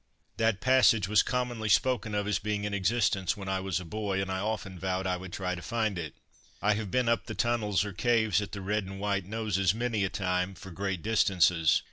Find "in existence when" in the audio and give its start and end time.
2.63-3.47